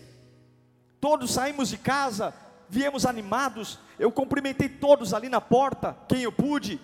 [1.00, 2.34] Todos saímos de casa,
[2.68, 3.78] viemos animados.
[4.00, 6.82] Eu cumprimentei todos ali na porta, quem eu pude,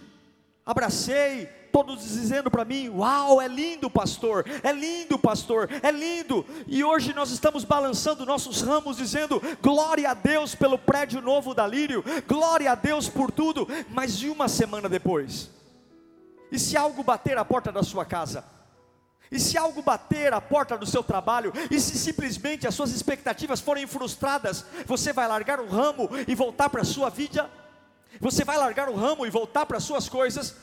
[0.65, 6.45] abracei, todos dizendo para mim: Uau, é lindo, pastor, é lindo, pastor, é lindo.
[6.67, 11.65] E hoje nós estamos balançando nossos ramos, dizendo: Glória a Deus pelo prédio novo da
[11.65, 13.67] Lírio, glória a Deus por tudo.
[13.89, 15.49] Mas de uma semana depois,
[16.51, 18.43] e se algo bater a porta da sua casa?
[19.31, 23.61] E se algo bater a porta do seu trabalho, e se simplesmente as suas expectativas
[23.61, 27.49] forem frustradas, você vai largar o ramo e voltar para a sua vida?
[28.19, 30.55] Você vai largar o ramo e voltar para as suas coisas?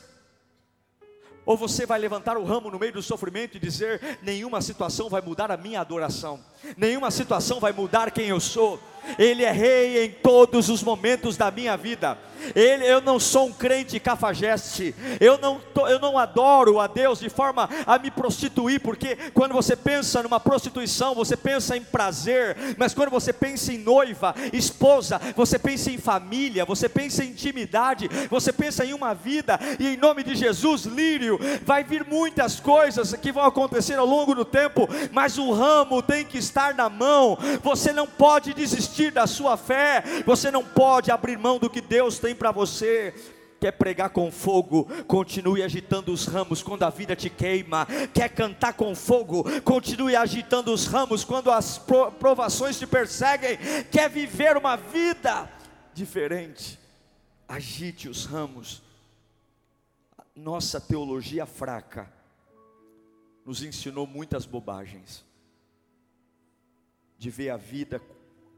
[1.47, 5.23] Ou você vai levantar o ramo no meio do sofrimento e dizer: nenhuma situação vai
[5.23, 6.45] mudar a minha adoração,
[6.77, 8.79] nenhuma situação vai mudar quem eu sou,
[9.19, 12.19] Ele é rei em todos os momentos da minha vida.
[12.55, 17.29] Ele, eu não sou um crente cafajeste, eu não, eu não adoro a Deus de
[17.29, 22.95] forma a me prostituir, porque quando você pensa numa prostituição, você pensa em prazer, mas
[22.95, 28.53] quando você pensa em noiva, esposa, você pensa em família, você pensa em intimidade, você
[28.53, 33.33] pensa em uma vida, e em nome de Jesus, lírio, vai vir muitas coisas que
[33.33, 37.93] vão acontecer ao longo do tempo, mas o ramo tem que estar na mão, você
[37.93, 42.35] não pode desistir da sua fé, você não pode abrir mão do que Deus tem
[42.35, 43.14] para você.
[43.61, 47.87] Quer pregar com fogo, continue agitando os ramos quando a vida te queima.
[48.14, 51.77] Quer cantar com fogo, continue agitando os ramos quando as
[52.20, 53.59] provações te perseguem.
[53.90, 55.51] Quer viver uma vida
[55.92, 56.79] diferente,
[57.48, 58.81] agite os ramos.
[60.37, 62.09] Nossa teologia fraca
[63.44, 65.24] nos ensinou muitas bobagens,
[67.18, 68.01] de ver a vida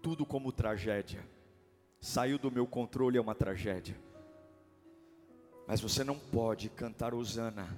[0.03, 1.25] tudo como tragédia
[2.01, 3.97] saiu do meu controle é uma tragédia.
[5.67, 7.69] Mas você não pode cantar Osana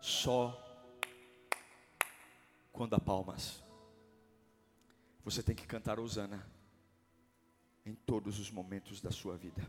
[0.00, 0.56] só
[2.72, 3.62] quando há palmas.
[5.24, 6.46] Você tem que cantar Osana
[7.84, 9.68] em todos os momentos da sua vida.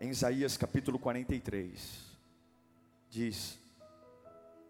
[0.00, 2.16] Em Isaías capítulo 43,
[3.08, 3.58] diz: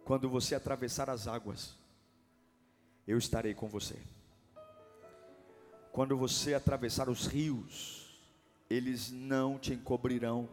[0.05, 1.78] Quando você atravessar as águas,
[3.09, 3.97] eu estarei com você.
[5.90, 8.21] Quando você atravessar os rios,
[8.68, 10.47] eles não te encobrirão.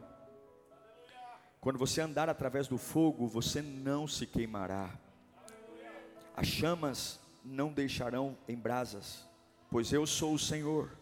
[1.60, 4.98] Quando você andar através do fogo, você não se queimará.
[6.34, 9.28] As chamas não deixarão em brasas,
[9.70, 10.98] pois eu sou o Senhor,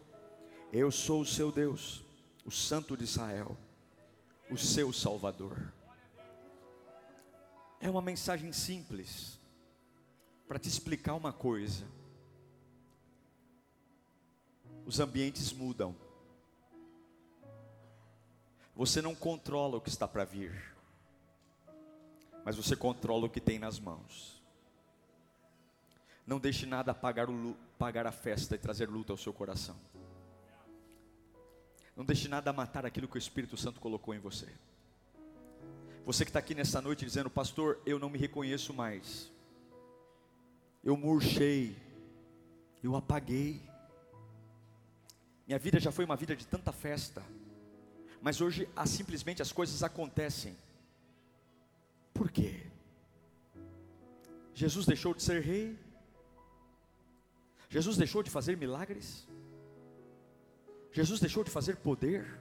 [0.72, 2.04] eu sou o seu Deus,
[2.44, 3.56] o Santo de Israel,
[4.50, 5.72] o seu Salvador.
[7.80, 9.38] É uma mensagem simples
[10.46, 11.84] para te explicar uma coisa
[14.86, 15.94] os ambientes mudam,
[18.76, 20.74] Você não controla o que está para vir,
[22.44, 24.42] mas você controla o que tem nas mãos.
[26.26, 29.76] Não deixe nada apagar, o, a festa e trazer luta ao seu coração.
[31.96, 34.48] Não deixe nada matar aquilo que o Espírito Santo colocou em você.
[36.04, 39.30] Você que está aqui nessa noite dizendo, pastor, eu não me reconheço mais.
[40.84, 41.74] Eu murchei,
[42.82, 43.62] eu apaguei.
[45.46, 47.22] Minha vida já foi uma vida de tanta festa,
[48.20, 50.54] mas hoje ah, simplesmente as coisas acontecem.
[52.12, 52.66] Por quê?
[54.54, 55.78] Jesus deixou de ser rei?
[57.70, 59.26] Jesus deixou de fazer milagres?
[60.92, 62.40] Jesus deixou de fazer poder?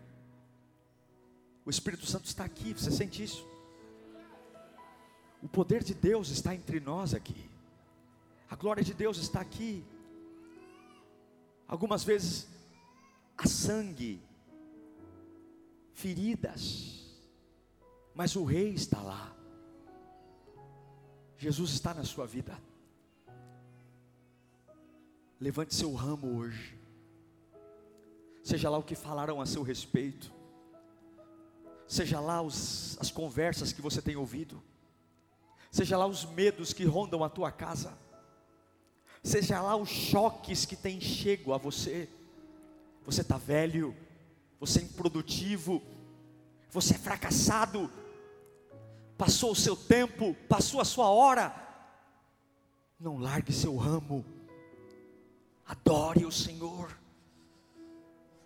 [1.65, 3.47] O Espírito Santo está aqui, você sente isso?
[5.41, 7.52] O poder de Deus está entre nós aqui.
[8.53, 9.83] A glória de Deus está aqui.
[11.67, 12.47] Algumas vezes
[13.35, 14.21] há sangue,
[15.91, 17.03] feridas,
[18.13, 19.35] mas o rei está lá.
[21.35, 22.55] Jesus está na sua vida.
[25.39, 26.79] Levante seu ramo hoje.
[28.43, 30.31] Seja lá o que falaram a seu respeito.
[31.87, 34.61] Seja lá os, as conversas que você tem ouvido
[35.71, 37.97] seja lá os medos que rondam a tua casa,
[39.23, 42.09] seja lá os choques que têm chego a você.
[43.05, 43.95] Você está velho,
[44.59, 45.81] você é improdutivo,
[46.69, 47.89] você é fracassado,
[49.17, 51.55] passou o seu tempo, passou a sua hora.
[52.99, 54.25] Não largue seu ramo,
[55.65, 56.97] adore o Senhor.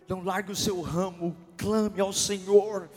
[0.08, 2.88] Não largue o seu ramo, clame ao Senhor.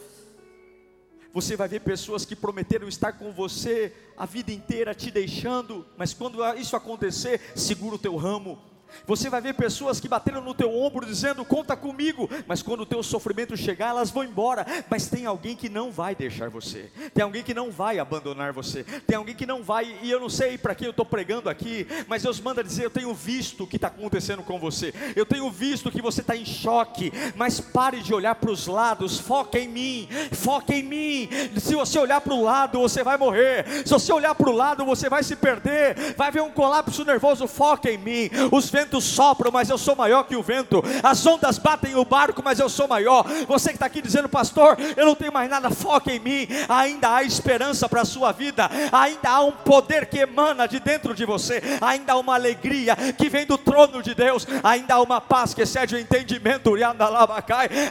[1.34, 6.14] Você vai ver pessoas que prometeram estar com você a vida inteira te deixando, mas
[6.14, 8.60] quando isso acontecer, segura o teu ramo,
[9.06, 12.86] você vai ver pessoas que bateram no teu ombro dizendo: "Conta comigo", mas quando o
[12.86, 14.66] teu sofrimento chegar, elas vão embora.
[14.90, 16.92] Mas tem alguém que não vai deixar você.
[17.14, 18.84] Tem alguém que não vai abandonar você.
[18.84, 21.88] Tem alguém que não vai, e eu não sei para quem eu estou pregando aqui,
[22.08, 24.94] mas Deus manda dizer: "Eu tenho visto o que está acontecendo com você.
[25.16, 29.20] Eu tenho visto que você está em choque, mas pare de olhar para os lados,
[29.20, 31.30] foca em mim, foca em mim.
[31.58, 33.66] Se você olhar para o lado, você vai morrer.
[33.86, 36.16] Se você olhar para o lado, você vai se perder.
[36.16, 38.30] Vai haver um colapso nervoso, foca em mim.
[38.52, 40.84] Os ventos sopram, mas eu sou maior que o vento.
[41.04, 43.24] As ondas batem o barco, mas eu sou maior.
[43.48, 46.48] Você que está aqui dizendo, pastor, eu não tenho mais nada, foca em mim.
[46.68, 48.70] Ainda há esperança para a sua vida.
[48.92, 51.62] Ainda há um poder que emana de dentro de você.
[51.80, 54.48] Ainda há uma alegria que vem do trono de Deus.
[54.64, 56.74] Ainda há uma paz que excede o entendimento.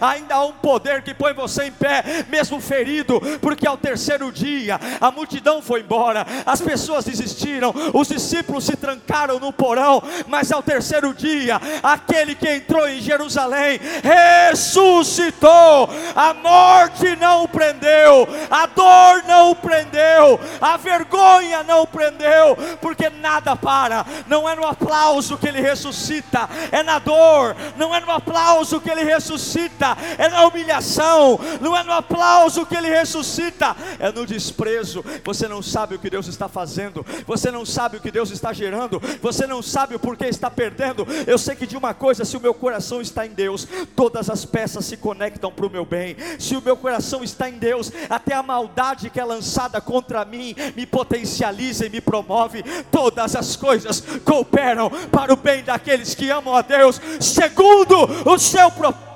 [0.00, 4.80] Ainda há um poder que põe você em pé, mesmo ferido, porque ao terceiro dia
[5.00, 10.62] a multidão foi embora, as pessoas desistiram, os discípulos se trancaram no porão, mas ao
[10.62, 18.64] terceiro terceiro dia, aquele que entrou em Jerusalém ressuscitou, a morte não o prendeu, a
[18.64, 24.66] dor não o prendeu, a vergonha não o prendeu, porque nada para, não é no
[24.66, 30.30] aplauso que ele ressuscita, é na dor, não é no aplauso que ele ressuscita, é
[30.30, 35.04] na humilhação, não é no aplauso que ele ressuscita, é no desprezo.
[35.24, 38.50] Você não sabe o que Deus está fazendo, você não sabe o que Deus está
[38.52, 41.06] gerando, você não sabe o porquê está perdendo perdendo.
[41.26, 44.44] Eu sei que de uma coisa, se o meu coração está em Deus, todas as
[44.44, 46.16] peças se conectam para o meu bem.
[46.38, 50.54] Se o meu coração está em Deus, até a maldade que é lançada contra mim
[50.76, 52.62] me potencializa e me promove.
[52.90, 57.96] Todas as coisas cooperam para o bem daqueles que amam a Deus, segundo
[58.28, 59.10] o seu propósito.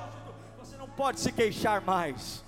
[0.59, 2.43] Você não pode se queixar mais.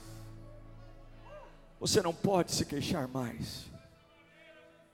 [1.79, 3.66] Você não pode se queixar mais.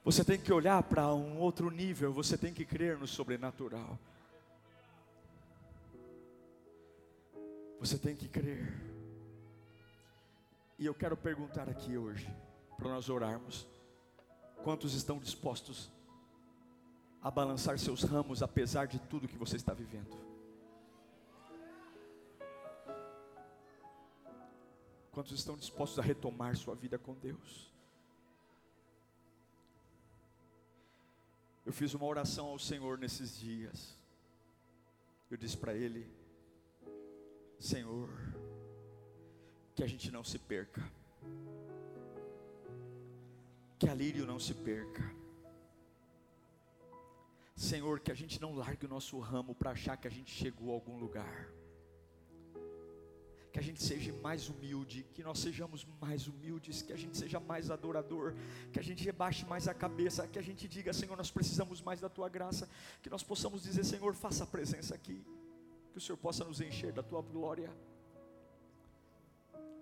[0.03, 3.97] Você tem que olhar para um outro nível, você tem que crer no sobrenatural.
[7.79, 8.81] Você tem que crer.
[10.77, 12.29] E eu quero perguntar aqui hoje,
[12.77, 13.65] para nós orarmos:
[14.63, 15.89] quantos estão dispostos
[17.21, 20.17] a balançar seus ramos apesar de tudo que você está vivendo?
[25.13, 27.72] Quantos estão dispostos a retomar sua vida com Deus?
[31.65, 33.97] Eu fiz uma oração ao Senhor nesses dias.
[35.31, 36.09] Eu disse para Ele:
[37.59, 38.09] Senhor,
[39.73, 40.83] que a gente não se perca,
[43.79, 45.03] que a lírio não se perca.
[47.55, 50.71] Senhor, que a gente não largue o nosso ramo para achar que a gente chegou
[50.71, 51.47] a algum lugar
[53.53, 57.39] que a gente seja mais humilde, que nós sejamos mais humildes, que a gente seja
[57.39, 58.33] mais adorador,
[58.71, 62.01] que a gente rebaixe mais a cabeça, que a gente diga, Senhor, nós precisamos mais
[62.01, 62.67] da tua graça,
[63.03, 65.23] que nós possamos dizer, Senhor, faça a presença aqui,
[65.91, 67.71] que o Senhor possa nos encher da tua glória.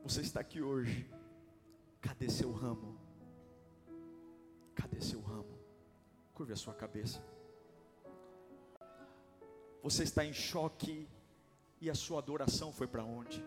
[0.03, 1.09] Você está aqui hoje.
[2.01, 2.99] Cadê seu ramo?
[4.75, 5.57] Cadê seu ramo?
[6.33, 7.23] Curve a sua cabeça.
[9.81, 11.07] Você está em choque
[11.79, 13.41] e a sua adoração foi para onde?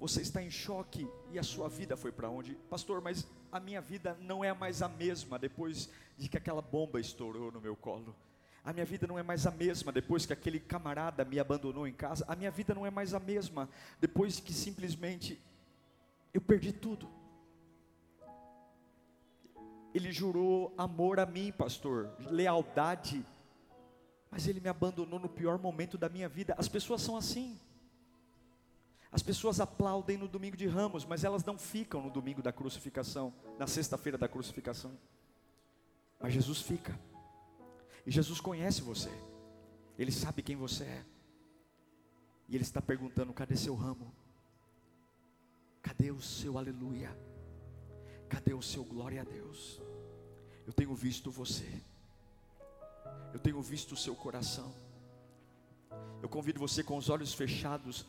[0.00, 2.54] Você está em choque e a sua vida foi para onde?
[2.70, 6.98] Pastor, mas a minha vida não é mais a mesma depois de que aquela bomba
[6.98, 8.16] estourou no meu colo.
[8.64, 11.92] A minha vida não é mais a mesma depois que aquele camarada me abandonou em
[11.92, 12.24] casa.
[12.26, 13.68] A minha vida não é mais a mesma
[14.00, 15.38] depois que simplesmente
[16.32, 17.06] eu perdi tudo.
[19.92, 23.22] Ele jurou amor a mim, pastor, lealdade,
[24.30, 26.54] mas ele me abandonou no pior momento da minha vida.
[26.56, 27.60] As pessoas são assim.
[29.12, 33.34] As pessoas aplaudem no domingo de ramos, mas elas não ficam no domingo da crucificação,
[33.58, 34.96] na sexta-feira da crucificação.
[36.20, 36.98] Mas Jesus fica.
[38.06, 39.10] E Jesus conhece você.
[39.98, 41.04] Ele sabe quem você é.
[42.48, 44.14] E Ele está perguntando: cadê seu ramo?
[45.82, 47.16] Cadê o seu aleluia?
[48.28, 49.80] Cadê o seu glória a Deus?
[50.66, 51.82] Eu tenho visto você.
[53.32, 54.72] Eu tenho visto o seu coração.
[56.22, 58.06] Eu convido você com os olhos fechados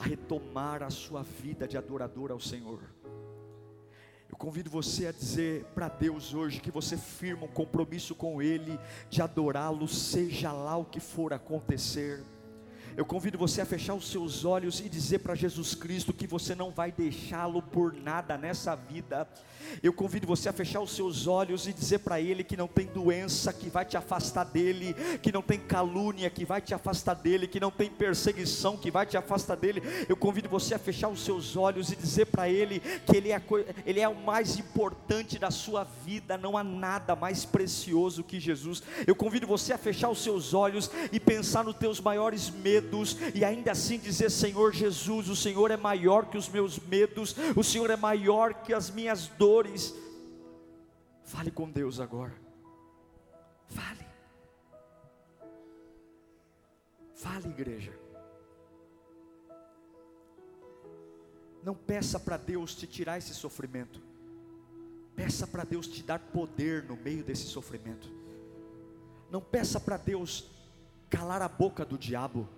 [0.00, 2.80] a retomar a sua vida de adorador ao Senhor.
[4.30, 8.78] Eu convido você a dizer para Deus hoje que você firma um compromisso com Ele
[9.10, 12.24] de adorá-lo, seja lá o que for acontecer.
[12.96, 16.54] Eu convido você a fechar os seus olhos e dizer para Jesus Cristo que você
[16.54, 19.28] não vai deixá-lo por nada nessa vida.
[19.82, 22.86] Eu convido você a fechar os seus olhos e dizer para Ele que não tem
[22.86, 27.46] doença que vai te afastar dele, que não tem calúnia que vai te afastar dele,
[27.46, 29.82] que não tem perseguição que vai te afastar dele.
[30.08, 33.40] Eu convido você a fechar os seus olhos e dizer para Ele que Ele é,
[33.86, 38.82] Ele é o mais importante da sua vida, não há nada mais precioso que Jesus.
[39.06, 43.16] Eu convido você a fechar os seus olhos e pensar nos teus maiores medos medos
[43.34, 47.62] e ainda assim dizer: Senhor Jesus, o Senhor é maior que os meus medos, o
[47.62, 49.94] Senhor é maior que as minhas dores.
[51.24, 52.34] Fale com Deus agora.
[53.68, 54.06] Fale.
[57.14, 57.92] Fale, igreja.
[61.62, 64.00] Não peça para Deus te tirar esse sofrimento.
[65.14, 68.10] Peça para Deus te dar poder no meio desse sofrimento.
[69.30, 70.50] Não peça para Deus
[71.10, 72.48] calar a boca do diabo.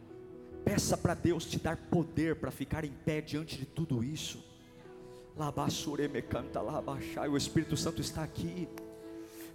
[0.72, 4.42] Peça para Deus te dar poder para ficar em pé diante de tudo isso.
[7.30, 8.66] O Espírito Santo está aqui.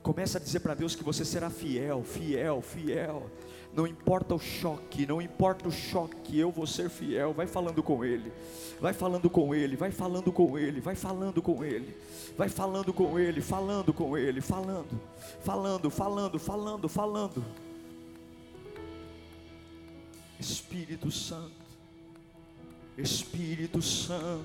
[0.03, 3.31] Começa a dizer para Deus que você será fiel, fiel, fiel.
[3.73, 7.33] Não importa o choque, não importa o choque, eu vou ser fiel.
[7.33, 8.31] Vai falando com Ele,
[8.79, 11.97] vai falando com Ele, vai falando com Ele, vai falando com Ele,
[12.37, 15.01] vai falando com Ele, falando com Ele, falando,
[15.41, 17.66] falando, falando, falando, falando.
[20.39, 21.51] Espírito Santo,
[22.97, 24.43] Espírito Santo,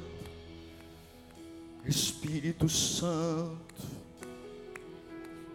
[1.86, 3.58] Espírito Santo,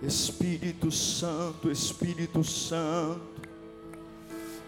[0.01, 3.21] Espírito Santo, Espírito Santo,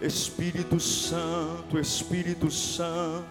[0.02, 3.28] Espírito Santo, Espírito Santo,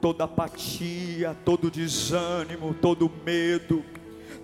[0.00, 3.84] toda apatia, todo desânimo, todo medo,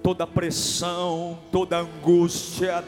[0.03, 2.85] toda pressão, toda angústia,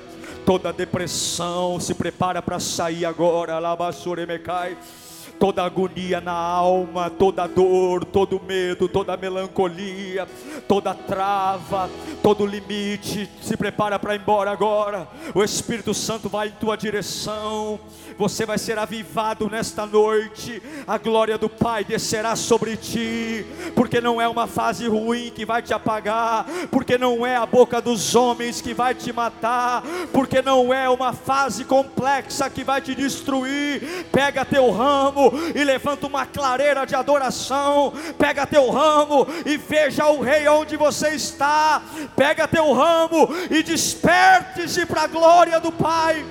[0.47, 4.79] toda depressão se prepara para sair agora, Labassuremecai
[5.39, 10.27] toda agonia na alma, toda dor, todo medo, toda melancolia,
[10.67, 11.91] toda trava,
[12.23, 15.09] todo limite, se prepara para ir embora agora.
[15.35, 17.79] O Espírito Santo vai em tua direção.
[18.19, 20.63] Você vai ser avivado nesta noite.
[20.87, 25.61] A glória do Pai descerá sobre ti, porque não é uma fase ruim que vai
[25.61, 29.83] te apagar, porque não é a boca dos homens que vai te matar,
[30.13, 34.07] porque não é uma fase complexa que vai te destruir.
[34.11, 37.93] Pega teu ramo e levanta uma clareira de adoração.
[38.19, 41.83] Pega teu ramo e veja o rei onde você está.
[42.15, 46.25] Pega teu ramo e desperte-se para a glória do Pai.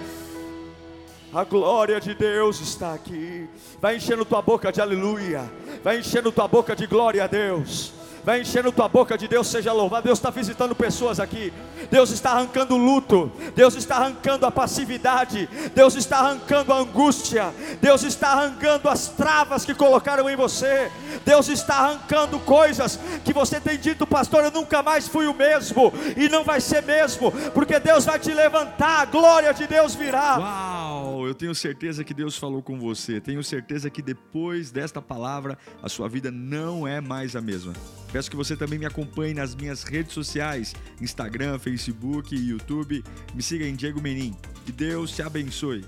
[1.33, 3.49] A glória de Deus está aqui.
[3.81, 5.51] Vai enchendo tua boca de aleluia.
[5.83, 9.71] Vai enchendo tua boca de glória a Deus vai enchendo tua boca de Deus, seja
[9.71, 10.05] louvado.
[10.05, 11.53] Deus está visitando pessoas aqui.
[11.91, 13.31] Deus está arrancando luto.
[13.55, 15.47] Deus está arrancando a passividade.
[15.75, 17.53] Deus está arrancando a angústia.
[17.79, 20.91] Deus está arrancando as travas que colocaram em você.
[21.23, 25.93] Deus está arrancando coisas que você tem dito, pastor, eu nunca mais fui o mesmo.
[26.17, 29.01] E não vai ser mesmo, porque Deus vai te levantar.
[29.01, 30.39] A glória de Deus virá.
[30.39, 33.21] Uau, eu tenho certeza que Deus falou com você.
[33.21, 37.73] Tenho certeza que depois desta palavra, a sua vida não é mais a mesma.
[38.15, 43.03] Peço que você também me acompanhe nas minhas redes sociais: Instagram, Facebook YouTube.
[43.33, 44.33] Me siga em Diego Menin.
[44.65, 45.83] Que Deus te abençoe.